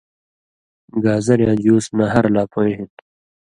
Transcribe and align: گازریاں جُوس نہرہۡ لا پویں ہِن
گازریاں 1.03 1.57
جُوس 1.63 1.85
نہرہۡ 1.97 2.33
لا 2.35 2.43
پویں 2.51 2.75
ہِن 2.77 2.89